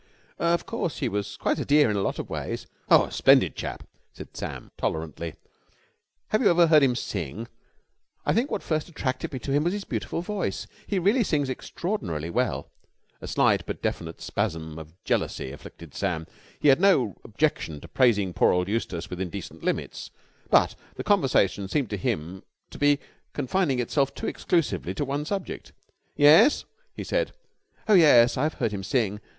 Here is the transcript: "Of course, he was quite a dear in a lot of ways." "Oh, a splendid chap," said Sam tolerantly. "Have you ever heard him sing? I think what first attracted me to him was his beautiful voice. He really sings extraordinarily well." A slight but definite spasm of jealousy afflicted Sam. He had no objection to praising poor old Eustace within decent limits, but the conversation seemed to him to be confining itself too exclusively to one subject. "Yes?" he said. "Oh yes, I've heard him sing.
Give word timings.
"Of 0.39 0.65
course, 0.65 0.97
he 0.97 1.07
was 1.07 1.37
quite 1.37 1.59
a 1.59 1.63
dear 1.63 1.91
in 1.91 1.95
a 1.95 2.01
lot 2.01 2.17
of 2.17 2.27
ways." 2.27 2.65
"Oh, 2.89 3.03
a 3.05 3.11
splendid 3.11 3.55
chap," 3.55 3.87
said 4.13 4.35
Sam 4.35 4.71
tolerantly. 4.75 5.35
"Have 6.29 6.41
you 6.41 6.49
ever 6.49 6.65
heard 6.65 6.81
him 6.81 6.95
sing? 6.95 7.47
I 8.25 8.33
think 8.33 8.49
what 8.49 8.63
first 8.63 8.89
attracted 8.89 9.31
me 9.31 9.37
to 9.37 9.51
him 9.51 9.63
was 9.63 9.73
his 9.73 9.83
beautiful 9.83 10.21
voice. 10.23 10.65
He 10.87 10.97
really 10.97 11.23
sings 11.23 11.51
extraordinarily 11.51 12.31
well." 12.31 12.71
A 13.21 13.27
slight 13.27 13.63
but 13.67 13.83
definite 13.83 14.21
spasm 14.21 14.79
of 14.79 14.91
jealousy 15.03 15.51
afflicted 15.51 15.93
Sam. 15.93 16.25
He 16.59 16.69
had 16.69 16.81
no 16.81 17.13
objection 17.23 17.79
to 17.81 17.87
praising 17.87 18.33
poor 18.33 18.51
old 18.53 18.67
Eustace 18.67 19.07
within 19.07 19.29
decent 19.29 19.63
limits, 19.63 20.09
but 20.49 20.73
the 20.95 21.03
conversation 21.03 21.67
seemed 21.67 21.91
to 21.91 21.95
him 21.97 22.41
to 22.71 22.79
be 22.79 22.97
confining 23.33 23.77
itself 23.77 24.15
too 24.15 24.25
exclusively 24.25 24.95
to 24.95 25.05
one 25.05 25.25
subject. 25.25 25.73
"Yes?" 26.15 26.65
he 26.95 27.03
said. 27.03 27.33
"Oh 27.87 27.93
yes, 27.93 28.35
I've 28.35 28.55
heard 28.55 28.71
him 28.71 28.81
sing. 28.83 29.19